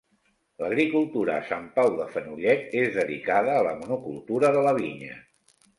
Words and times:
L'agricultura 0.61 1.35
a 1.35 1.43
Sant 1.51 1.67
Pau 1.77 1.91
de 2.01 2.09
Fenollet 2.15 2.75
és 2.83 2.91
dedicada 2.99 3.55
a 3.59 3.65
la 3.71 3.79
monocultura 3.85 4.55
de 4.59 4.69
la 4.71 4.79
vinya. 4.85 5.17